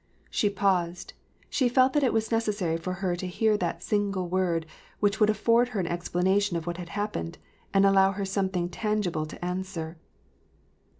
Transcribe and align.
She 0.31 0.49
paused. 0.49 1.13
She 1.47 1.69
felt 1.69 1.93
that 1.93 2.01
it 2.01 2.11
was 2.11 2.31
a 2.31 2.33
necessity 2.33 2.75
for 2.81 2.93
her 3.05 3.15
to 3.15 3.27
hear 3.27 3.55
that 3.57 3.83
"single 3.83 4.27
word," 4.27 4.65
which 4.99 5.19
would 5.19 5.29
afford 5.29 5.67
her 5.77 5.79
an 5.79 5.85
explanation 5.85 6.57
of 6.57 6.65
what 6.65 6.77
had 6.77 6.89
happened, 6.89 7.37
and 7.71 7.85
allow 7.85 8.11
her 8.13 8.25
something 8.25 8.67
tangible 8.67 9.27
to 9.27 9.45
an 9.45 9.61
swer. 9.61 9.97